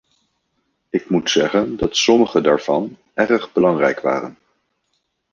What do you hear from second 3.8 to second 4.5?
waren.